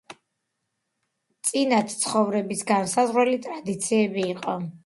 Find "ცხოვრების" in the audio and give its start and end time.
1.97-2.67